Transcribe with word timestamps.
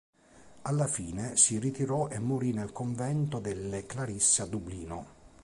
Alla 0.63 0.87
fine 0.87 1.37
si 1.37 1.59
ritirò 1.59 2.07
e 2.09 2.17
morì 2.17 2.53
nel 2.53 2.71
convento 2.71 3.37
delle 3.37 3.85
Clarisse 3.85 4.41
a 4.41 4.47
Dublino. 4.47 5.05